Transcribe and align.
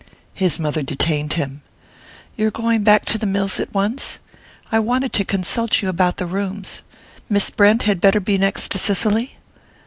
His 0.33 0.57
mother 0.57 0.81
detained 0.81 1.33
him. 1.33 1.61
"You're 2.35 2.49
going 2.49 2.81
back 2.81 3.05
to 3.05 3.19
the 3.19 3.27
mills 3.27 3.59
at 3.59 3.71
once? 3.71 4.17
I 4.71 4.79
wanted 4.79 5.13
to 5.13 5.23
consult 5.23 5.83
you 5.83 5.89
about 5.89 6.17
the 6.17 6.25
rooms. 6.25 6.81
Miss 7.29 7.51
Brent 7.51 7.83
had 7.83 8.01
better 8.01 8.19
be 8.19 8.39
next 8.39 8.69
to 8.71 8.79
Cicely?" 8.79 9.37